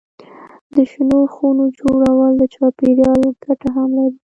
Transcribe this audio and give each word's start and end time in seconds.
د 0.75 0.77
شنو 0.91 1.19
خونو 1.33 1.65
جوړول 1.79 2.31
د 2.37 2.43
چاپېریال 2.53 3.21
ګټه 3.45 3.69
هم 3.75 3.89
لري. 3.99 4.17